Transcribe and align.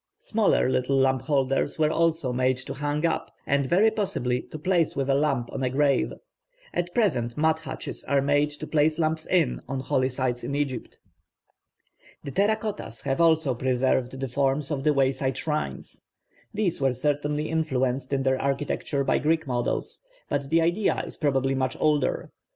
Smaller 0.17 0.67
little 0.67 0.95
lamp 0.97 1.21
holders 1.21 1.77
were 1.77 1.91
also 1.91 2.33
made 2.33 2.57
to 2.57 2.73
hang 2.73 3.05
up, 3.05 3.31
and 3.45 3.67
very 3.67 3.91
possibly 3.91 4.41
to 4.41 4.57
place 4.57 4.95
with 4.95 5.11
a 5.11 5.13
lamp 5.13 5.53
on 5.53 5.61
a 5.61 5.69
grave. 5.69 6.11
At 6.73 6.91
present 6.95 7.37
mud 7.37 7.59
hutches 7.59 8.03
are 8.05 8.19
made 8.19 8.49
to 8.49 8.65
place 8.65 8.97
lamps 8.97 9.27
in 9.27 9.61
on 9.67 9.79
holy 9.81 10.09
sites 10.09 10.43
in 10.43 10.55
Egypt. 10.55 10.97
The 12.23 12.31
terra 12.31 12.55
cottas 12.55 13.01
have 13.03 13.21
also 13.21 13.53
preserved 13.53 14.19
the 14.19 14.27
forms 14.27 14.71
of 14.71 14.83
the 14.83 14.91
wayside 14.91 15.37
shrines. 15.37 16.03
These 16.51 16.81
were 16.81 16.93
certainly 16.93 17.49
influenced 17.51 18.11
in 18.11 18.23
their 18.23 18.41
architecture 18.41 19.03
by 19.03 19.19
Greek 19.19 19.45
models, 19.45 20.01
but 20.29 20.49
the 20.49 20.61
idea 20.63 20.99
is 21.05 21.15
probably 21.15 21.53
much 21.53 21.77
older. 21.79 22.31